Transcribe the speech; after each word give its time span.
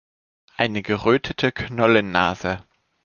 Eine 0.57 0.81
gerötete 0.81 1.51
Knollennase. 1.51 2.63